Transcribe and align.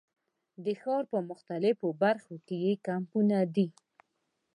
د 0.65 0.67
ښار 0.81 1.03
په 1.11 1.19
مختلفو 1.29 1.87
برخو 2.03 2.35
کې 2.45 2.55
یې 2.65 2.73
کمپونه 2.87 3.37
دي. 3.55 3.67